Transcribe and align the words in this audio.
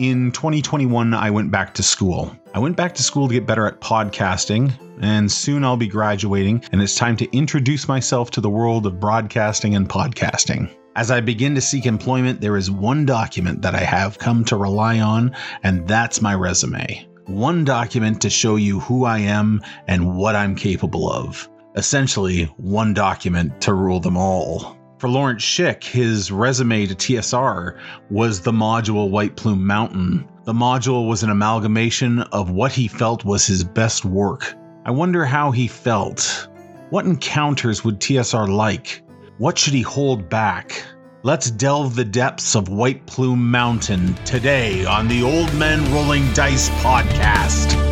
In 0.00 0.32
2021, 0.32 1.12
I 1.12 1.28
went 1.28 1.50
back 1.50 1.74
to 1.74 1.82
school. 1.82 2.34
I 2.54 2.58
went 2.58 2.74
back 2.74 2.94
to 2.94 3.02
school 3.02 3.28
to 3.28 3.34
get 3.34 3.44
better 3.44 3.66
at 3.66 3.82
podcasting, 3.82 4.72
and 5.02 5.30
soon 5.30 5.62
I'll 5.62 5.76
be 5.76 5.88
graduating, 5.88 6.64
and 6.72 6.80
it's 6.80 6.94
time 6.94 7.18
to 7.18 7.36
introduce 7.36 7.86
myself 7.86 8.30
to 8.30 8.40
the 8.40 8.48
world 8.48 8.86
of 8.86 8.98
broadcasting 8.98 9.74
and 9.76 9.86
podcasting. 9.86 10.74
As 10.96 11.10
I 11.10 11.20
begin 11.20 11.54
to 11.54 11.60
seek 11.60 11.84
employment, 11.84 12.40
there 12.40 12.56
is 12.56 12.70
one 12.70 13.04
document 13.04 13.60
that 13.60 13.74
I 13.74 13.84
have 13.84 14.16
come 14.16 14.42
to 14.46 14.56
rely 14.56 15.00
on, 15.00 15.36
and 15.64 15.86
that's 15.86 16.22
my 16.22 16.34
resume. 16.34 17.06
One 17.26 17.66
document 17.66 18.22
to 18.22 18.30
show 18.30 18.56
you 18.56 18.80
who 18.80 19.04
I 19.04 19.18
am 19.18 19.60
and 19.86 20.16
what 20.16 20.34
I'm 20.34 20.54
capable 20.54 21.12
of. 21.12 21.46
Essentially, 21.76 22.44
one 22.56 22.94
document 22.94 23.60
to 23.60 23.74
rule 23.74 24.00
them 24.00 24.16
all. 24.16 24.79
For 25.00 25.08
Lawrence 25.08 25.42
Schick, 25.42 25.82
his 25.82 26.30
resume 26.30 26.86
to 26.86 26.94
TSR 26.94 27.78
was 28.10 28.42
the 28.42 28.52
module 28.52 29.08
White 29.08 29.34
Plume 29.34 29.66
Mountain. 29.66 30.28
The 30.44 30.52
module 30.52 31.08
was 31.08 31.22
an 31.22 31.30
amalgamation 31.30 32.20
of 32.20 32.50
what 32.50 32.72
he 32.72 32.86
felt 32.86 33.24
was 33.24 33.46
his 33.46 33.64
best 33.64 34.04
work. 34.04 34.54
I 34.84 34.90
wonder 34.90 35.24
how 35.24 35.52
he 35.52 35.68
felt. 35.68 36.48
What 36.90 37.06
encounters 37.06 37.82
would 37.82 37.98
TSR 37.98 38.46
like? 38.54 39.02
What 39.38 39.56
should 39.56 39.72
he 39.72 39.80
hold 39.80 40.28
back? 40.28 40.84
Let's 41.22 41.50
delve 41.50 41.96
the 41.96 42.04
depths 42.04 42.54
of 42.54 42.68
White 42.68 43.06
Plume 43.06 43.50
Mountain 43.50 44.12
today 44.26 44.84
on 44.84 45.08
the 45.08 45.22
Old 45.22 45.54
Men 45.54 45.80
Rolling 45.94 46.30
Dice 46.34 46.68
podcast. 46.82 47.89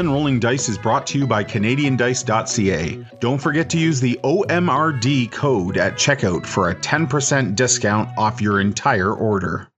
Men 0.00 0.12
Rolling 0.12 0.40
Dice 0.40 0.70
is 0.70 0.78
brought 0.78 1.06
to 1.08 1.18
you 1.18 1.26
by 1.26 1.44
CanadianDice.ca. 1.44 3.06
Don't 3.20 3.36
forget 3.36 3.68
to 3.68 3.78
use 3.78 4.00
the 4.00 4.18
OMRD 4.24 5.30
code 5.30 5.76
at 5.76 5.96
checkout 5.96 6.46
for 6.46 6.70
a 6.70 6.74
10% 6.74 7.54
discount 7.54 8.08
off 8.16 8.40
your 8.40 8.62
entire 8.62 9.12
order. 9.12 9.68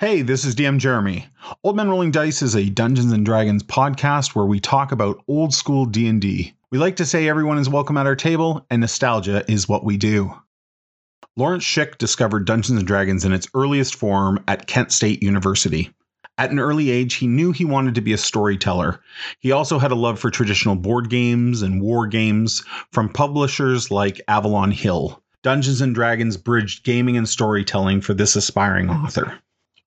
Hey, 0.00 0.22
this 0.22 0.44
is 0.44 0.56
DM 0.56 0.78
Jeremy. 0.78 1.28
Old 1.62 1.76
Men 1.76 1.88
Rolling 1.88 2.10
Dice 2.10 2.42
is 2.42 2.56
a 2.56 2.68
Dungeons 2.68 3.12
and 3.12 3.24
Dragons 3.24 3.62
podcast 3.62 4.34
where 4.34 4.44
we 4.44 4.58
talk 4.58 4.90
about 4.90 5.22
old 5.28 5.54
school 5.54 5.86
D&D. 5.86 6.52
We 6.72 6.78
like 6.78 6.96
to 6.96 7.06
say 7.06 7.28
everyone 7.28 7.58
is 7.58 7.68
welcome 7.68 7.96
at 7.96 8.06
our 8.06 8.16
table 8.16 8.66
and 8.70 8.80
nostalgia 8.80 9.44
is 9.48 9.68
what 9.68 9.84
we 9.84 9.96
do. 9.96 10.34
Lawrence 11.36 11.62
Schick 11.62 11.96
discovered 11.96 12.44
Dungeons 12.44 12.80
and 12.80 12.88
Dragons 12.88 13.24
in 13.24 13.32
its 13.32 13.46
earliest 13.54 13.94
form 13.94 14.42
at 14.48 14.66
Kent 14.66 14.90
State 14.90 15.22
University. 15.22 15.92
At 16.40 16.52
an 16.52 16.58
early 16.58 16.88
age, 16.88 17.16
he 17.16 17.26
knew 17.26 17.52
he 17.52 17.66
wanted 17.66 17.96
to 17.96 18.00
be 18.00 18.14
a 18.14 18.16
storyteller. 18.16 19.02
He 19.40 19.52
also 19.52 19.78
had 19.78 19.90
a 19.90 19.94
love 19.94 20.18
for 20.18 20.30
traditional 20.30 20.74
board 20.74 21.10
games 21.10 21.60
and 21.60 21.82
war 21.82 22.06
games 22.06 22.64
from 22.92 23.10
publishers 23.10 23.90
like 23.90 24.22
Avalon 24.26 24.70
Hill. 24.70 25.22
Dungeons 25.42 25.82
and 25.82 25.94
Dragons 25.94 26.38
bridged 26.38 26.82
gaming 26.82 27.18
and 27.18 27.28
storytelling 27.28 28.00
for 28.00 28.14
this 28.14 28.36
aspiring 28.36 28.88
author. 28.88 29.34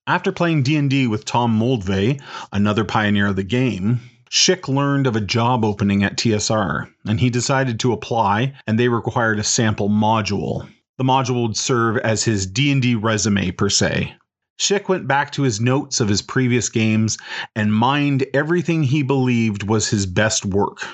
After 0.06 0.31
playing 0.31 0.62
D&D 0.62 1.08
with 1.08 1.26
Tom 1.26 1.59
Moldvay, 1.59 2.22
another 2.52 2.84
pioneer 2.84 3.30
of 3.30 3.36
the 3.36 3.42
game, 3.42 4.02
Schick 4.30 4.68
learned 4.68 5.08
of 5.08 5.16
a 5.16 5.22
job 5.22 5.66
opening 5.66 6.04
at 6.04 6.18
TSR, 6.18 6.88
and 7.08 7.20
he 7.20 7.31
decided 7.31 7.80
to 7.80 7.94
apply, 7.94 8.54
and 8.68 8.80
they 8.80 8.90
required 8.90 9.40
a 9.40 9.44
sample 9.44 9.90
module. 9.90 10.70
The 11.00 11.04
module 11.04 11.48
would 11.48 11.58
serve 11.58 11.98
as 11.98 12.24
his 12.24 12.46
D&D 12.46 12.94
resume 12.94 13.50
per 13.50 13.70
se. 13.70 14.14
Schick 14.59 14.88
went 14.88 15.08
back 15.08 15.32
to 15.32 15.42
his 15.42 15.59
notes 15.59 16.00
of 16.00 16.08
his 16.08 16.22
previous 16.22 16.70
games 16.70 17.18
and 17.56 17.73
mined 17.73 18.25
everything 18.34 18.84
he 18.84 19.03
believed 19.03 19.64
was 19.64 19.90
his 19.90 20.06
best 20.06 20.46
work. 20.46 20.86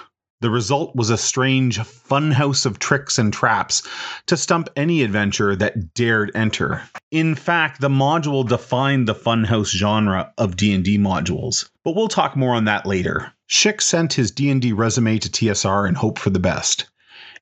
The 0.42 0.50
result 0.50 0.96
was 0.96 1.10
a 1.10 1.18
strange 1.18 1.80
funhouse 1.80 2.66
of 2.66 2.80
tricks 2.80 3.20
and 3.20 3.34
traps 3.34 3.84
to 4.28 4.38
stump 4.38 4.70
any 4.78 5.04
adventurer 5.04 5.56
that 5.58 5.94
dared 5.94 6.32
enter. 6.34 6.82
In 7.12 7.36
fact, 7.36 7.82
the 7.82 7.90
module 7.90 8.48
defined 8.48 9.08
the 9.08 9.14
funhouse 9.14 9.76
genre 9.76 10.32
of 10.38 10.56
D&D 10.56 10.98
modules, 10.98 11.70
but 11.84 11.94
we'll 11.94 12.08
talk 12.08 12.38
more 12.38 12.56
on 12.56 12.64
that 12.66 12.86
later. 12.86 13.34
Schick 13.50 13.82
sent 13.82 14.14
his 14.14 14.32
D&D 14.32 14.72
resume 14.72 15.20
to 15.20 15.30
TSR 15.30 15.88
and 15.88 15.98
hoped 15.98 16.20
for 16.20 16.30
the 16.30 16.40
best. 16.40 16.90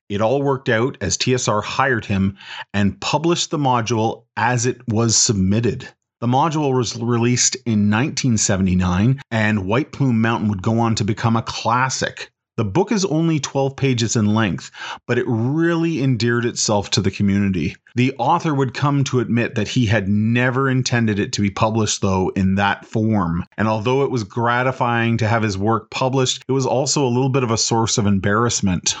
It 0.08 0.20
all 0.20 0.42
worked 0.42 0.68
out 0.68 0.98
as 1.00 1.16
TSR 1.16 1.62
hired 1.62 2.06
him 2.06 2.36
and 2.74 3.00
published 3.00 3.50
the 3.50 3.58
module 3.58 4.24
as 4.36 4.66
it 4.66 4.80
was 4.88 5.16
submitted. 5.16 5.88
The 6.20 6.26
module 6.26 6.76
was 6.76 6.96
released 6.96 7.54
in 7.64 7.90
1979, 7.90 9.20
and 9.30 9.66
White 9.66 9.92
Plume 9.92 10.20
Mountain 10.20 10.48
would 10.48 10.62
go 10.62 10.80
on 10.80 10.96
to 10.96 11.04
become 11.04 11.36
a 11.36 11.42
classic. 11.42 12.32
The 12.56 12.64
book 12.64 12.90
is 12.90 13.04
only 13.04 13.38
12 13.38 13.76
pages 13.76 14.16
in 14.16 14.26
length, 14.26 14.72
but 15.06 15.16
it 15.16 15.26
really 15.28 16.02
endeared 16.02 16.44
itself 16.44 16.90
to 16.90 17.00
the 17.00 17.12
community. 17.12 17.76
The 17.94 18.14
author 18.18 18.52
would 18.52 18.74
come 18.74 19.04
to 19.04 19.20
admit 19.20 19.54
that 19.54 19.68
he 19.68 19.86
had 19.86 20.08
never 20.08 20.68
intended 20.68 21.20
it 21.20 21.34
to 21.34 21.40
be 21.40 21.50
published, 21.50 22.02
though, 22.02 22.30
in 22.30 22.56
that 22.56 22.84
form. 22.84 23.44
And 23.56 23.68
although 23.68 24.02
it 24.02 24.10
was 24.10 24.24
gratifying 24.24 25.18
to 25.18 25.28
have 25.28 25.44
his 25.44 25.56
work 25.56 25.88
published, 25.88 26.42
it 26.48 26.52
was 26.52 26.66
also 26.66 27.06
a 27.06 27.14
little 27.14 27.30
bit 27.30 27.44
of 27.44 27.52
a 27.52 27.56
source 27.56 27.96
of 27.96 28.08
embarrassment. 28.08 28.96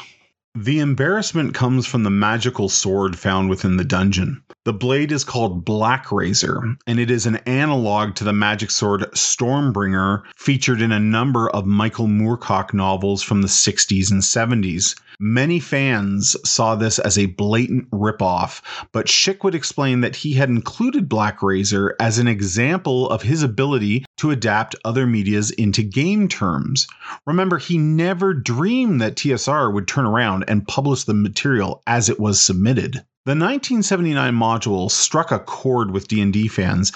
The 0.54 0.78
embarrassment 0.78 1.54
comes 1.54 1.84
from 1.84 2.04
the 2.04 2.10
magical 2.10 2.68
sword 2.68 3.18
found 3.18 3.48
within 3.48 3.76
the 3.76 3.84
dungeon. 3.84 4.42
The 4.68 4.74
blade 4.74 5.12
is 5.12 5.24
called 5.24 5.64
Blackrazor, 5.64 6.76
and 6.86 7.00
it 7.00 7.10
is 7.10 7.24
an 7.24 7.36
analog 7.46 8.14
to 8.16 8.24
the 8.24 8.34
magic 8.34 8.70
sword 8.70 9.06
Stormbringer, 9.14 10.24
featured 10.36 10.82
in 10.82 10.92
a 10.92 11.00
number 11.00 11.48
of 11.48 11.64
Michael 11.64 12.06
Moorcock 12.06 12.74
novels 12.74 13.22
from 13.22 13.40
the 13.40 13.48
60s 13.48 14.10
and 14.10 14.20
70s. 14.20 14.94
Many 15.18 15.58
fans 15.58 16.36
saw 16.44 16.74
this 16.74 16.98
as 16.98 17.16
a 17.16 17.24
blatant 17.24 17.90
ripoff, 17.90 18.60
but 18.92 19.06
Schick 19.06 19.42
would 19.42 19.54
explain 19.54 20.02
that 20.02 20.16
he 20.16 20.34
had 20.34 20.50
included 20.50 21.08
Blackrazor 21.08 21.94
as 21.98 22.18
an 22.18 22.28
example 22.28 23.08
of 23.08 23.22
his 23.22 23.42
ability 23.42 24.04
to 24.18 24.30
adapt 24.30 24.76
other 24.84 25.06
medias 25.06 25.50
into 25.52 25.82
game 25.82 26.28
terms. 26.28 26.86
Remember, 27.26 27.56
he 27.56 27.78
never 27.78 28.34
dreamed 28.34 29.00
that 29.00 29.16
TSR 29.16 29.72
would 29.72 29.88
turn 29.88 30.04
around 30.04 30.44
and 30.46 30.68
publish 30.68 31.04
the 31.04 31.14
material 31.14 31.82
as 31.86 32.10
it 32.10 32.20
was 32.20 32.38
submitted. 32.38 33.02
The 33.28 33.32
1979 33.32 34.32
module 34.32 34.90
struck 34.90 35.30
a 35.30 35.38
chord 35.38 35.90
with 35.90 36.08
D&D 36.08 36.48
fans 36.48 36.92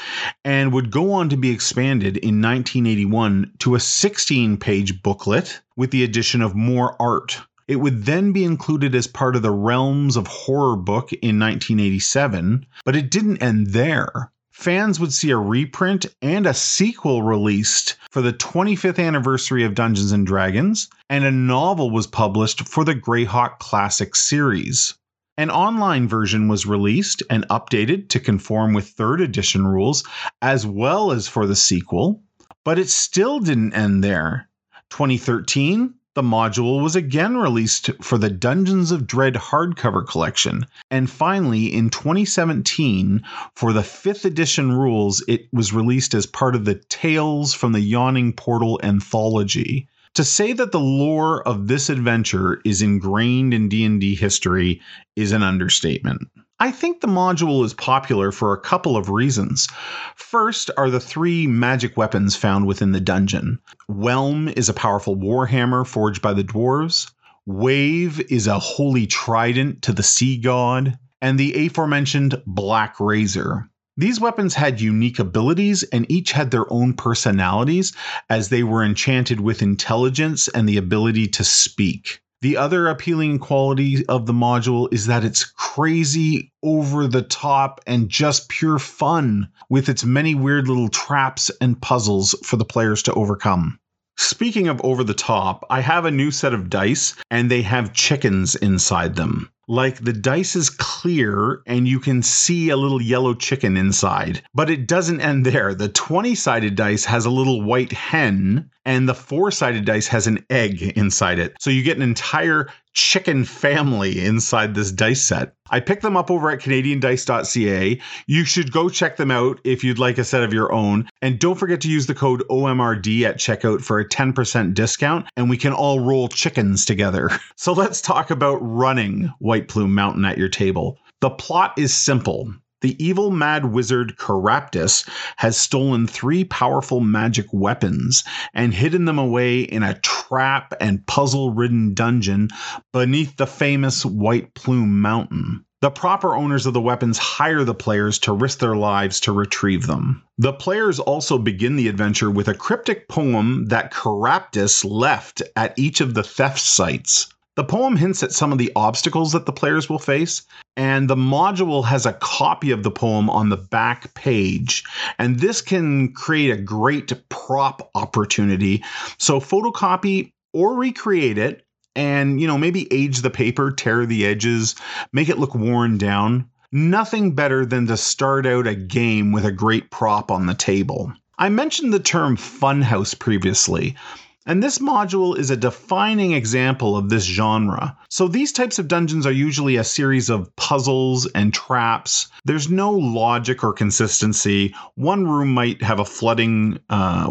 and 0.47 0.73
would 0.73 0.91
go 0.91 1.13
on 1.13 1.29
to 1.29 1.37
be 1.37 1.51
expanded 1.51 2.17
in 2.17 2.41
1981 2.41 3.53
to 3.59 3.75
a 3.75 3.79
16-page 3.79 5.03
booklet 5.03 5.61
with 5.77 5.91
the 5.91 6.03
addition 6.03 6.41
of 6.41 6.55
more 6.55 6.97
art. 6.99 7.39
It 7.69 7.77
would 7.77 8.07
then 8.07 8.33
be 8.33 8.45
included 8.45 8.95
as 8.95 9.07
part 9.07 9.37
of 9.37 9.43
the 9.43 9.51
Realms 9.51 10.17
of 10.17 10.27
Horror 10.27 10.77
book 10.77 11.13
in 11.13 11.39
1987, 11.39 12.65
but 12.87 12.97
it 12.97 13.11
didn't 13.11 13.43
end 13.43 13.67
there 13.67 14.33
fans 14.53 14.99
would 14.99 15.13
see 15.13 15.31
a 15.31 15.37
reprint 15.37 16.07
and 16.23 16.47
a 16.47 16.55
sequel 16.55 17.23
released 17.23 17.97
for 18.11 18.23
the 18.23 18.33
25th 18.33 18.99
anniversary 18.99 19.65
of 19.65 19.75
Dungeons 19.75 20.13
and 20.13 20.27
Dragons, 20.27 20.89
and 21.11 21.25
a 21.25 21.31
novel 21.31 21.91
was 21.91 22.07
published 22.07 22.67
for 22.67 22.85
the 22.85 22.95
Greyhawk 22.95 23.59
Classic 23.59 24.17
series. 24.17 24.95
An 25.43 25.51
online 25.51 26.07
version 26.07 26.47
was 26.47 26.67
released 26.67 27.21
and 27.29 27.49
updated 27.49 28.09
to 28.11 28.21
conform 28.21 28.75
with 28.75 28.97
3rd 28.97 29.25
edition 29.25 29.67
rules, 29.67 30.05
as 30.41 30.65
well 30.65 31.11
as 31.11 31.27
for 31.27 31.49
the 31.49 31.57
sequel, 31.57 32.23
but 32.63 32.79
it 32.79 32.89
still 32.89 33.41
didn't 33.41 33.73
end 33.73 34.05
there. 34.05 34.49
2013, 34.91 35.95
the 36.15 36.23
module 36.23 36.81
was 36.81 36.95
again 36.95 37.37
released 37.37 37.91
for 38.01 38.19
the 38.19 38.31
Dungeons 38.31 38.93
of 38.93 39.09
Dread 39.09 39.35
hardcover 39.35 40.07
collection, 40.07 40.65
and 40.93 41.11
finally 41.11 41.75
in 41.75 41.91
2017, 41.91 43.25
for 43.57 43.73
the 43.73 43.81
5th 43.81 44.25
edition 44.25 44.71
rules, 44.71 45.25
it 45.27 45.49
was 45.53 45.73
released 45.73 46.15
as 46.15 46.25
part 46.25 46.55
of 46.55 46.67
the 46.67 46.77
Tales 46.89 47.53
from 47.53 47.73
the 47.73 47.81
Yawning 47.81 48.33
Portal 48.33 48.79
anthology. 48.85 49.89
To 50.17 50.25
say 50.25 50.53
that 50.53 50.73
the 50.73 50.81
lore 50.81 51.47
of 51.49 51.69
this 51.69 51.89
adventure 51.89 52.61
is 52.67 52.83
ingrained 52.83 53.55
in 53.55 53.71
D&D 53.71 54.15
history 54.15 54.83
is 55.17 55.33
an 55.33 55.43
understatement. 55.43 56.29
I 56.61 56.71
think 56.71 57.01
the 57.01 57.09
module 57.09 57.65
is 57.65 57.73
popular 57.73 58.31
for 58.31 58.53
a 58.53 58.61
couple 58.61 58.95
of 58.97 59.09
reasons. 59.09 59.69
First 60.15 60.71
are 60.77 60.91
the 60.91 61.01
three 61.01 61.47
magic 61.47 61.97
weapons 61.97 62.37
found 62.37 62.67
within 62.67 62.93
the 62.93 63.01
dungeon. 63.01 63.59
Whelm 63.89 64.49
is 64.49 64.69
a 64.69 64.75
powerful 64.75 65.17
warhammer 65.17 65.87
forged 65.87 66.21
by 66.21 66.35
the 66.35 66.45
dwarves. 66.45 67.11
Wave 67.47 68.21
is 68.31 68.47
a 68.47 68.59
holy 68.59 69.07
trident 69.07 69.81
to 69.83 69.93
the 69.93 70.03
sea 70.03 70.37
god, 70.37 70.99
and 71.23 71.41
the 71.41 71.67
aforementioned 71.67 72.41
Blackrazor. 72.47 73.69
These 73.97 74.21
weapons 74.21 74.55
had 74.55 74.81
unique 74.81 75.19
abilities 75.19 75.83
and 75.83 76.11
each 76.11 76.33
had 76.33 76.51
their 76.51 76.71
own 76.73 76.95
personalities 76.95 77.93
as 78.31 78.49
they 78.49 78.63
were 78.63 78.83
enchanted 78.83 79.41
with 79.41 79.61
intelligence 79.61 80.49
and 80.49 80.67
the 80.67 80.79
ability 80.79 81.29
to 81.29 81.45
speak. 81.45 82.23
The 82.41 82.57
other 82.57 82.89
appealing 82.89 83.39
quality 83.39 84.05
of 84.07 84.25
the 84.27 84.33
module 84.33 84.93
is 84.93 85.07
that 85.07 85.25
it's 85.25 85.45
crazy, 85.45 86.51
over 86.63 87.07
the 87.07 87.23
top, 87.23 87.81
and 87.87 88.09
just 88.09 88.49
pure 88.49 88.79
fun 88.79 89.49
with 89.69 89.89
its 89.89 90.05
many 90.05 90.35
weird 90.35 90.69
little 90.69 90.89
traps 90.89 91.51
and 91.61 91.81
puzzles 91.81 92.35
for 92.43 92.57
the 92.57 92.65
players 92.65 93.03
to 93.05 93.15
overcome. 93.15 93.79
Speaking 94.17 94.69
of 94.69 94.81
over 94.83 95.05
the 95.05 95.15
top, 95.15 95.65
I 95.71 95.81
have 95.83 96.05
a 96.05 96.11
new 96.11 96.31
set 96.31 96.55
of 96.55 96.69
dice 96.71 97.15
and 97.31 97.51
they 97.51 97.63
have 97.63 97.93
chickens 97.93 98.55
inside 98.55 99.17
them. 99.17 99.51
Like 99.73 100.05
the 100.05 100.13
dice 100.13 100.55
is 100.55 100.69
clear 100.69 101.63
and 101.67 101.89
you 101.89 101.99
can 101.99 102.23
see 102.23 102.69
a 102.69 102.77
little 102.77 103.01
yellow 103.01 103.33
chicken 103.33 103.79
inside, 103.79 104.43
but 104.53 104.69
it 104.69 104.87
doesn't 104.87 105.23
end 105.23 105.47
there. 105.47 105.75
The 105.75 105.89
20 105.89 106.35
sided 106.35 106.75
dice 106.75 107.07
has 107.07 107.25
a 107.25 107.31
little 107.31 107.63
white 107.63 107.93
hen 107.93 108.69
and 108.85 109.09
the 109.09 109.15
four 109.15 109.51
sided 109.51 109.85
dice 109.85 110.07
has 110.09 110.27
an 110.27 110.45
egg 110.51 110.83
inside 110.97 111.39
it. 111.39 111.55
So 111.61 111.71
you 111.71 111.83
get 111.83 111.97
an 111.97 112.03
entire 112.03 112.69
chicken 112.95 113.45
family 113.45 114.25
inside 114.25 114.75
this 114.75 114.93
dice 114.93 115.23
set. 115.23 115.55
I 115.71 115.81
picked 115.81 116.03
them 116.03 116.17
up 116.17 116.31
over 116.31 116.51
at 116.51 116.61
CanadianDice.ca. 116.61 118.01
You 118.27 118.45
should 118.45 118.73
go 118.73 118.89
check 118.89 119.17
them 119.17 119.31
out 119.31 119.61
if 119.65 119.83
you'd 119.83 119.99
like 119.99 120.19
a 120.19 120.25
set 120.25 120.43
of 120.43 120.53
your 120.53 120.73
own. 120.73 121.09
And 121.23 121.39
don't 121.39 121.59
forget 121.59 121.81
to 121.83 121.89
use 121.89 122.07
the 122.07 122.15
code 122.15 122.43
OMRD 122.51 123.23
at 123.23 123.39
checkout 123.39 123.83
for 123.83 123.99
a 123.99 124.09
10% 124.09 124.75
discount, 124.75 125.27
and 125.37 125.49
we 125.49 125.57
can 125.57 125.73
all 125.73 126.01
roll 126.01 126.29
chickens 126.29 126.85
together. 126.85 127.31
So 127.57 127.73
let's 127.73 128.01
talk 128.01 128.31
about 128.31 128.57
running 128.57 129.33
White 129.39 129.69
Plume 129.69 129.95
Mountain 129.95 130.25
at 130.25 130.37
your 130.37 130.49
table. 130.49 130.99
The 131.21 131.31
plot 131.31 131.75
is 131.79 131.95
simple. 131.95 132.53
The 132.83 133.03
evil 133.03 133.31
mad 133.31 133.67
wizard 133.67 134.17
Keraptis 134.19 135.09
has 135.37 135.57
stolen 135.57 136.09
three 136.09 136.43
powerful 136.43 137.01
magic 137.01 137.47
weapons 137.53 138.25
and 138.55 138.75
hidden 138.75 139.05
them 139.05 139.21
away 139.21 139.61
in 139.61 139.85
a 139.85 139.99
trap 140.01 140.75
and 140.81 141.07
puzzle 141.07 141.53
ridden 141.55 141.95
dungeon 141.95 142.49
beneath 142.93 143.37
the 143.37 143.47
famous 143.47 144.05
White 144.05 144.55
Plume 144.55 145.01
Mountain. 145.01 145.65
The 145.81 145.91
proper 145.91 146.35
owners 146.35 146.67
of 146.67 146.75
the 146.75 146.81
weapons 146.81 147.19
hire 147.19 147.65
the 147.65 147.75
players 147.75 148.19
to 148.21 148.33
risk 148.33 148.59
their 148.59 148.77
lives 148.77 149.21
to 149.21 149.33
retrieve 149.33 149.87
them. 149.87 150.23
The 150.39 150.53
players 150.53 150.99
also 150.99 151.39
begin 151.39 151.77
the 151.77 151.89
adventure 151.89 152.31
with 152.31 152.49
a 152.49 152.55
cryptic 152.55 153.09
poem 153.09 153.67
that 153.67 153.93
Keraptis 153.93 154.85
left 154.85 155.43
at 155.55 155.79
each 155.79 156.01
of 156.01 156.15
the 156.15 156.23
theft 156.23 156.61
sites. 156.61 157.32
The 157.55 157.65
poem 157.65 157.97
hints 157.97 158.23
at 158.23 158.33
some 158.33 158.51
of 158.51 158.57
the 158.57 158.73
obstacles 158.75 159.33
that 159.33 159.45
the 159.45 159.53
players 159.53 159.89
will 159.89 159.99
face, 159.99 160.43
and 160.75 161.11
the 161.11 161.17
module 161.17 161.85
has 161.85 162.07
a 162.07 162.15
copy 162.15 162.71
of 162.71 162.83
the 162.83 162.91
poem 162.91 163.29
on 163.29 163.51
the 163.51 163.59
back 163.59 164.15
page. 164.15 164.85
And 165.19 165.39
this 165.39 165.61
can 165.61 166.15
create 166.15 166.51
a 166.51 166.57
great 166.57 167.13
prop 167.29 167.91
opportunity. 167.95 168.83
So, 169.19 169.39
photocopy 169.39 170.33
or 170.55 170.77
recreate 170.77 171.37
it 171.37 171.67
and, 171.95 172.41
you 172.41 172.47
know, 172.47 172.57
maybe 172.57 172.91
age 172.91 173.21
the 173.21 173.29
paper, 173.29 173.71
tear 173.71 174.07
the 174.07 174.25
edges, 174.25 174.75
make 175.13 175.29
it 175.29 175.39
look 175.39 175.55
worn 175.55 175.99
down. 175.99 176.49
Nothing 176.73 177.35
better 177.35 177.67
than 177.67 177.87
to 177.89 177.99
start 177.99 178.47
out 178.47 178.67
a 178.67 178.75
game 178.75 179.31
with 179.31 179.45
a 179.45 179.53
great 179.53 179.91
prop 179.91 180.31
on 180.31 180.47
the 180.47 180.55
table. 180.55 181.13
I 181.39 181.51
mentioned 181.51 181.93
the 181.93 182.01
term 182.01 182.39
funhouse 182.39 183.19
previously. 183.19 183.95
And 184.45 184.63
this 184.63 184.79
module 184.79 185.39
is 185.39 185.51
a 185.51 185.57
defining 185.57 186.33
example 186.33 186.97
of 186.97 187.09
this 187.09 187.25
genre. 187.25 187.97
So 188.09 188.27
these 188.27 188.51
types 188.53 188.79
of 188.79 188.89
dungeons 188.89 189.25
are 189.25 189.33
usually 189.33 189.77
a 189.77 189.85
series 189.85 190.29
of 190.31 190.55
puzzles 190.57 191.27
and 191.33 191.55
traps. 191.55 192.29
There's 192.45 192.69
no 192.69 192.91
logic 192.91 193.63
or 193.63 193.73
consistency. 193.73 194.75
One 194.97 195.29
room 195.29 195.55
might 195.55 195.81
have 195.83 196.01
a 196.01 196.05
flooding 196.05 196.81
uh, 196.91 197.31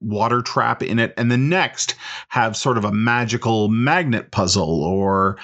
water 0.00 0.40
trap 0.42 0.82
in 0.82 0.98
it, 1.00 1.14
and 1.16 1.30
the 1.32 1.36
next 1.36 1.96
have 2.28 2.56
sort 2.56 2.78
of 2.78 2.84
a 2.84 2.92
magical 2.92 3.68
magnet 3.68 4.30
puzzle, 4.30 4.84
or, 4.84 5.38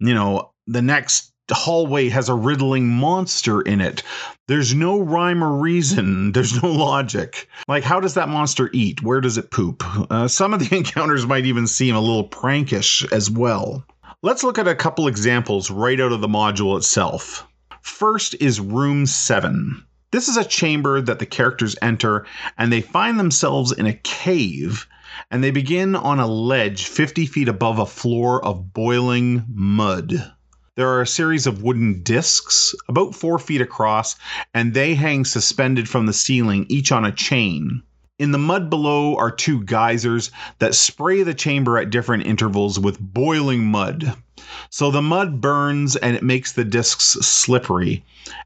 you 0.00 0.14
know, 0.14 0.52
the 0.66 0.82
next 0.82 1.32
hallway 1.54 2.08
has 2.10 2.28
a 2.28 2.34
riddling 2.34 2.88
monster 2.88 3.60
in 3.60 3.80
it. 3.80 4.02
There's 4.48 4.74
no 4.74 5.00
rhyme 5.00 5.42
or 5.42 5.56
reason. 5.56 6.32
There's 6.32 6.62
no 6.62 6.70
logic. 6.70 7.48
Like, 7.66 7.84
how 7.84 8.00
does 8.00 8.14
that 8.14 8.28
monster 8.28 8.70
eat? 8.72 9.02
Where 9.02 9.20
does 9.20 9.38
it 9.38 9.50
poop? 9.50 9.82
Uh, 10.10 10.28
some 10.28 10.52
of 10.52 10.60
the 10.60 10.76
encounters 10.78 11.26
might 11.26 11.46
even 11.46 11.66
seem 11.66 11.94
a 11.94 12.00
little 12.00 12.28
prankish 12.28 13.10
as 13.12 13.30
well. 13.30 13.84
Let's 14.22 14.42
look 14.42 14.58
at 14.58 14.68
a 14.68 14.74
couple 14.74 15.06
examples 15.06 15.70
right 15.70 16.00
out 16.00 16.12
of 16.12 16.20
the 16.20 16.28
module 16.28 16.76
itself. 16.76 17.46
First 17.82 18.34
is 18.40 18.60
Room 18.60 19.06
7. 19.06 19.84
This 20.10 20.28
is 20.28 20.36
a 20.36 20.44
chamber 20.44 21.00
that 21.00 21.18
the 21.18 21.26
characters 21.26 21.76
enter, 21.80 22.26
and 22.56 22.72
they 22.72 22.80
find 22.80 23.18
themselves 23.18 23.72
in 23.72 23.86
a 23.86 23.92
cave, 23.92 24.86
and 25.30 25.44
they 25.44 25.50
begin 25.50 25.94
on 25.94 26.18
a 26.18 26.26
ledge 26.26 26.86
50 26.86 27.26
feet 27.26 27.48
above 27.48 27.78
a 27.78 27.86
floor 27.86 28.44
of 28.44 28.72
boiling 28.72 29.44
mud. 29.48 30.32
There 30.78 30.90
are 30.90 31.02
a 31.02 31.08
series 31.08 31.48
of 31.48 31.60
wooden 31.60 32.04
discs, 32.04 32.72
about 32.88 33.12
four 33.12 33.40
feet 33.40 33.60
across, 33.60 34.14
and 34.54 34.74
they 34.74 34.94
hang 34.94 35.24
suspended 35.24 35.88
from 35.88 36.06
the 36.06 36.12
ceiling, 36.12 36.66
each 36.68 36.92
on 36.92 37.04
a 37.04 37.10
chain. 37.10 37.82
In 38.20 38.30
the 38.30 38.38
mud 38.38 38.70
below 38.70 39.16
are 39.16 39.32
two 39.32 39.64
geysers 39.64 40.30
that 40.60 40.76
spray 40.76 41.24
the 41.24 41.34
chamber 41.34 41.78
at 41.78 41.90
different 41.90 42.26
intervals 42.26 42.78
with 42.78 43.00
boiling 43.00 43.66
mud. 43.66 44.14
So 44.70 44.92
the 44.92 45.02
mud 45.02 45.40
burns 45.40 45.96
and 45.96 46.14
it 46.14 46.22
makes 46.22 46.52
the 46.52 46.64
discs 46.64 47.06
slippery. 47.26 48.04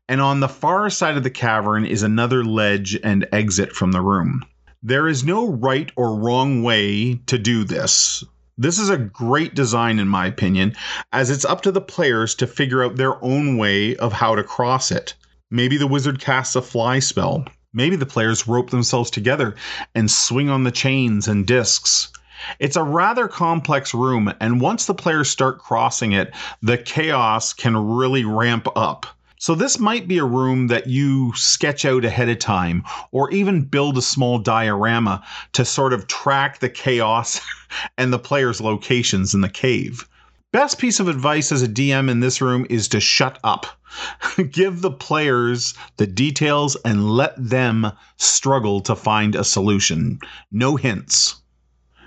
And 0.08 0.22
on 0.22 0.40
the 0.40 0.48
far 0.48 0.88
side 0.88 1.18
of 1.18 1.24
the 1.24 1.28
cavern 1.28 1.84
is 1.84 2.02
another 2.02 2.42
ledge 2.42 2.98
and 3.04 3.28
exit 3.30 3.74
from 3.74 3.92
the 3.92 4.00
room. 4.00 4.42
There 4.82 5.06
is 5.06 5.22
no 5.22 5.50
right 5.50 5.92
or 5.96 6.18
wrong 6.18 6.62
way 6.62 7.16
to 7.26 7.36
do 7.36 7.64
this. 7.64 8.24
This 8.58 8.78
is 8.78 8.90
a 8.90 8.98
great 8.98 9.54
design, 9.54 9.98
in 9.98 10.08
my 10.08 10.26
opinion, 10.26 10.76
as 11.10 11.30
it's 11.30 11.46
up 11.46 11.62
to 11.62 11.72
the 11.72 11.80
players 11.80 12.34
to 12.34 12.46
figure 12.46 12.84
out 12.84 12.96
their 12.96 13.22
own 13.24 13.56
way 13.56 13.96
of 13.96 14.12
how 14.12 14.34
to 14.34 14.44
cross 14.44 14.90
it. 14.90 15.14
Maybe 15.50 15.78
the 15.78 15.86
wizard 15.86 16.20
casts 16.20 16.54
a 16.54 16.60
fly 16.60 16.98
spell. 16.98 17.46
Maybe 17.72 17.96
the 17.96 18.04
players 18.04 18.46
rope 18.46 18.68
themselves 18.68 19.10
together 19.10 19.54
and 19.94 20.10
swing 20.10 20.50
on 20.50 20.64
the 20.64 20.70
chains 20.70 21.28
and 21.28 21.46
discs. 21.46 22.12
It's 22.58 22.76
a 22.76 22.82
rather 22.82 23.26
complex 23.26 23.94
room, 23.94 24.30
and 24.38 24.60
once 24.60 24.84
the 24.84 24.94
players 24.94 25.30
start 25.30 25.58
crossing 25.58 26.12
it, 26.12 26.34
the 26.60 26.76
chaos 26.76 27.54
can 27.54 27.74
really 27.74 28.26
ramp 28.26 28.68
up. 28.76 29.06
So, 29.42 29.56
this 29.56 29.80
might 29.80 30.06
be 30.06 30.18
a 30.18 30.24
room 30.24 30.68
that 30.68 30.86
you 30.86 31.32
sketch 31.34 31.84
out 31.84 32.04
ahead 32.04 32.28
of 32.28 32.38
time, 32.38 32.84
or 33.10 33.28
even 33.32 33.64
build 33.64 33.98
a 33.98 34.00
small 34.00 34.38
diorama 34.38 35.20
to 35.54 35.64
sort 35.64 35.92
of 35.92 36.06
track 36.06 36.60
the 36.60 36.68
chaos 36.68 37.40
and 37.98 38.12
the 38.12 38.20
player's 38.20 38.60
locations 38.60 39.34
in 39.34 39.40
the 39.40 39.48
cave. 39.48 40.08
Best 40.52 40.78
piece 40.78 41.00
of 41.00 41.08
advice 41.08 41.50
as 41.50 41.60
a 41.60 41.66
DM 41.66 42.08
in 42.08 42.20
this 42.20 42.40
room 42.40 42.68
is 42.70 42.86
to 42.86 43.00
shut 43.00 43.40
up. 43.42 43.66
Give 44.52 44.80
the 44.80 44.92
players 44.92 45.74
the 45.96 46.06
details 46.06 46.76
and 46.84 47.10
let 47.10 47.34
them 47.36 47.90
struggle 48.18 48.80
to 48.82 48.94
find 48.94 49.34
a 49.34 49.42
solution. 49.42 50.20
No 50.52 50.76
hints. 50.76 51.42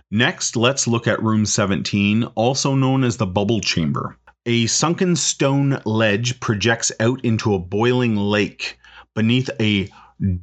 Next, 0.10 0.56
let's 0.56 0.88
look 0.88 1.06
at 1.06 1.22
room 1.22 1.46
17, 1.46 2.24
also 2.36 2.76
known 2.76 3.04
as 3.04 3.18
the 3.18 3.28
bubble 3.28 3.60
chamber. 3.60 4.18
A 4.48 4.68
sunken 4.68 5.16
stone 5.16 5.82
ledge 5.86 6.40
projects 6.40 6.92
out 7.00 7.20
into 7.26 7.56
a 7.56 7.60
boiling 7.60 8.16
lake 8.16 8.78
beneath 9.16 9.50
a 9.60 9.90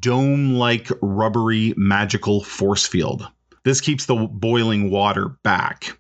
dome 0.00 0.54
like 0.54 0.90
rubbery 1.00 1.72
magical 1.76 2.42
force 2.42 2.84
field. 2.84 3.28
This 3.62 3.80
keeps 3.80 4.06
the 4.06 4.16
boiling 4.16 4.90
water 4.90 5.28
back. 5.44 5.96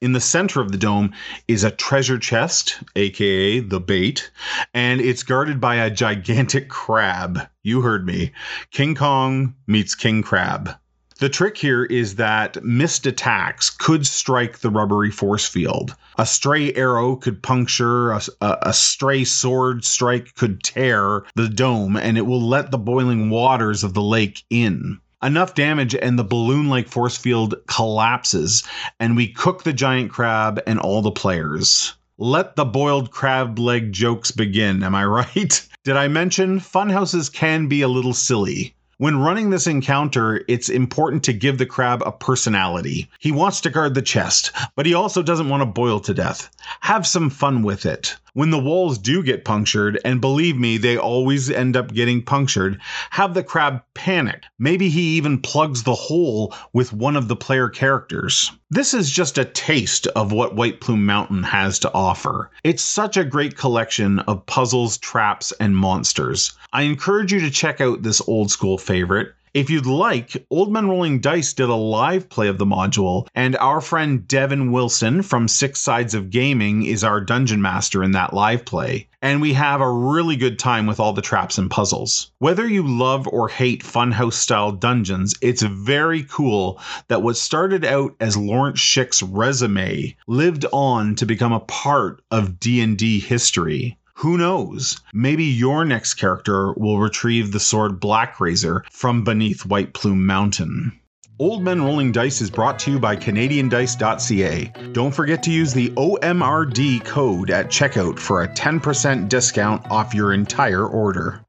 In 0.00 0.14
the 0.14 0.20
center 0.20 0.60
of 0.60 0.72
the 0.72 0.78
dome 0.78 1.12
is 1.46 1.62
a 1.62 1.70
treasure 1.70 2.18
chest, 2.18 2.82
aka 2.96 3.60
the 3.60 3.78
bait, 3.78 4.32
and 4.74 5.00
it's 5.00 5.22
guarded 5.22 5.60
by 5.60 5.76
a 5.76 5.90
gigantic 5.90 6.68
crab. 6.68 7.48
You 7.62 7.82
heard 7.82 8.04
me. 8.04 8.32
King 8.72 8.96
Kong 8.96 9.54
meets 9.68 9.94
King 9.94 10.22
Crab. 10.22 10.76
The 11.24 11.30
trick 11.30 11.56
here 11.56 11.84
is 11.84 12.16
that 12.16 12.62
missed 12.62 13.06
attacks 13.06 13.70
could 13.70 14.06
strike 14.06 14.58
the 14.58 14.68
rubbery 14.68 15.10
force 15.10 15.48
field. 15.48 15.96
A 16.18 16.26
stray 16.26 16.74
arrow 16.74 17.16
could 17.16 17.42
puncture, 17.42 18.10
a, 18.10 18.20
a, 18.42 18.74
stray 18.74 19.24
sword 19.24 19.86
strike 19.86 20.34
could 20.34 20.62
tear 20.62 21.24
the 21.34 21.48
dome, 21.48 21.96
and 21.96 22.18
it 22.18 22.26
will 22.26 22.46
let 22.46 22.70
the 22.70 22.76
boiling 22.76 23.30
waters 23.30 23.82
of 23.82 23.94
the 23.94 24.02
lake 24.02 24.44
in. 24.50 25.00
Enough 25.22 25.54
damage, 25.54 25.94
and 25.94 26.18
the 26.18 26.24
balloon 26.24 26.68
like 26.68 26.88
force 26.88 27.16
field 27.16 27.54
collapses, 27.68 28.62
and 29.00 29.16
we 29.16 29.26
cook 29.26 29.62
the 29.62 29.72
giant 29.72 30.12
crab 30.12 30.60
and 30.66 30.78
all 30.78 31.00
the 31.00 31.10
players. 31.10 31.94
Let 32.18 32.54
the 32.54 32.66
boiled 32.66 33.10
crab 33.10 33.58
leg 33.58 33.92
jokes 33.92 34.30
begin, 34.30 34.82
am 34.82 34.94
I 34.94 35.04
right? 35.06 35.68
Did 35.84 35.96
I 35.96 36.06
mention 36.08 36.60
funhouses 36.60 37.32
can 37.32 37.66
be 37.66 37.80
a 37.80 37.88
little 37.88 38.12
silly? 38.12 38.74
When 38.98 39.18
running 39.18 39.50
this 39.50 39.66
encounter, 39.66 40.44
it's 40.46 40.68
important 40.68 41.24
to 41.24 41.32
give 41.32 41.58
the 41.58 41.66
crab 41.66 42.02
a 42.06 42.12
personality. 42.12 43.10
He 43.18 43.32
wants 43.32 43.60
to 43.62 43.70
guard 43.70 43.94
the 43.94 44.02
chest, 44.02 44.52
but 44.76 44.86
he 44.86 44.94
also 44.94 45.20
doesn't 45.20 45.48
want 45.48 45.62
to 45.62 45.66
boil 45.66 45.98
to 46.00 46.14
death. 46.14 46.48
Have 46.80 47.04
some 47.04 47.28
fun 47.28 47.62
with 47.62 47.86
it. 47.86 48.16
When 48.34 48.50
the 48.50 48.58
walls 48.58 48.98
do 48.98 49.22
get 49.22 49.44
punctured, 49.44 50.00
and 50.04 50.20
believe 50.20 50.56
me, 50.56 50.76
they 50.76 50.96
always 50.96 51.48
end 51.48 51.76
up 51.76 51.94
getting 51.94 52.20
punctured, 52.20 52.80
have 53.10 53.32
the 53.32 53.44
crab 53.44 53.84
panic. 53.94 54.42
Maybe 54.58 54.88
he 54.88 55.16
even 55.16 55.40
plugs 55.40 55.84
the 55.84 55.94
hole 55.94 56.52
with 56.72 56.92
one 56.92 57.14
of 57.14 57.28
the 57.28 57.36
player 57.36 57.68
characters. 57.68 58.50
This 58.70 58.92
is 58.92 59.08
just 59.08 59.38
a 59.38 59.44
taste 59.44 60.08
of 60.08 60.32
what 60.32 60.56
White 60.56 60.80
Plume 60.80 61.06
Mountain 61.06 61.44
has 61.44 61.78
to 61.78 61.94
offer. 61.94 62.50
It's 62.64 62.82
such 62.82 63.16
a 63.16 63.24
great 63.24 63.56
collection 63.56 64.18
of 64.18 64.44
puzzles, 64.46 64.98
traps, 64.98 65.52
and 65.60 65.76
monsters. 65.76 66.54
I 66.72 66.82
encourage 66.82 67.32
you 67.32 67.38
to 67.38 67.50
check 67.52 67.80
out 67.80 68.02
this 68.02 68.20
old 68.26 68.50
school 68.50 68.78
favorite. 68.78 69.32
If 69.54 69.70
you'd 69.70 69.86
like, 69.86 70.44
Old 70.50 70.72
Men 70.72 70.88
Rolling 70.88 71.20
Dice 71.20 71.52
did 71.52 71.68
a 71.68 71.76
live 71.76 72.28
play 72.28 72.48
of 72.48 72.58
the 72.58 72.66
module, 72.66 73.28
and 73.36 73.56
our 73.58 73.80
friend 73.80 74.26
Devin 74.26 74.72
Wilson 74.72 75.22
from 75.22 75.46
Six 75.46 75.80
Sides 75.80 76.12
of 76.12 76.30
Gaming 76.30 76.84
is 76.84 77.04
our 77.04 77.20
dungeon 77.20 77.62
master 77.62 78.02
in 78.02 78.10
that 78.10 78.34
live 78.34 78.64
play. 78.64 79.06
And 79.22 79.40
we 79.40 79.52
have 79.52 79.80
a 79.80 79.88
really 79.88 80.34
good 80.34 80.58
time 80.58 80.86
with 80.86 80.98
all 80.98 81.12
the 81.12 81.22
traps 81.22 81.56
and 81.56 81.70
puzzles. 81.70 82.32
Whether 82.38 82.66
you 82.68 82.84
love 82.84 83.28
or 83.28 83.48
hate 83.48 83.84
Funhouse 83.84 84.32
style 84.34 84.72
dungeons, 84.72 85.36
it's 85.40 85.62
very 85.62 86.24
cool 86.24 86.80
that 87.06 87.22
what 87.22 87.36
started 87.36 87.84
out 87.84 88.16
as 88.18 88.36
Lawrence 88.36 88.80
Schick's 88.80 89.22
resume 89.22 90.16
lived 90.26 90.66
on 90.72 91.14
to 91.14 91.26
become 91.26 91.52
a 91.52 91.60
part 91.60 92.24
of 92.32 92.58
D&D 92.58 93.20
history. 93.20 93.98
Who 94.18 94.38
knows? 94.38 95.00
Maybe 95.12 95.44
your 95.44 95.84
next 95.84 96.14
character 96.14 96.72
will 96.74 96.98
retrieve 96.98 97.52
the 97.52 97.60
sword 97.60 98.00
Blackrazor 98.00 98.82
from 98.90 99.24
beneath 99.24 99.66
White 99.66 99.92
Plume 99.92 100.24
Mountain. 100.24 100.98
Old 101.40 101.64
Men 101.64 101.82
Rolling 101.82 102.12
Dice 102.12 102.40
is 102.40 102.48
brought 102.48 102.78
to 102.80 102.92
you 102.92 103.00
by 103.00 103.16
CanadianDice.ca. 103.16 104.92
Don't 104.92 105.14
forget 105.14 105.42
to 105.42 105.50
use 105.50 105.74
the 105.74 105.90
OMRD 105.90 107.04
code 107.04 107.50
at 107.50 107.66
checkout 107.66 108.20
for 108.20 108.42
a 108.42 108.48
10% 108.48 109.28
discount 109.28 109.90
off 109.90 110.14
your 110.14 110.32
entire 110.32 110.86
order. 110.86 111.43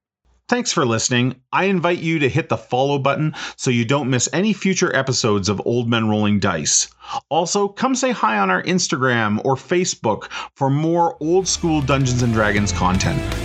Thanks 0.47 0.71
for 0.71 0.85
listening. 0.85 1.41
I 1.51 1.65
invite 1.65 1.97
you 1.99 2.19
to 2.19 2.29
hit 2.29 2.49
the 2.49 2.57
follow 2.57 2.99
button 2.99 3.33
so 3.55 3.71
you 3.71 3.83
don't 3.83 4.11
miss 4.11 4.29
any 4.31 4.53
future 4.53 4.95
episodes 4.95 5.49
of 5.49 5.59
Old 5.65 5.89
Men 5.89 6.07
Rolling 6.07 6.39
Dice. 6.39 6.87
Also, 7.29 7.67
come 7.67 7.95
say 7.95 8.11
hi 8.11 8.37
on 8.37 8.51
our 8.51 8.61
Instagram 8.61 9.43
or 9.43 9.55
Facebook 9.55 10.25
for 10.53 10.69
more 10.69 11.17
old 11.19 11.47
school 11.47 11.81
Dungeons 11.81 12.21
and 12.21 12.31
Dragons 12.31 12.71
content. 12.71 13.44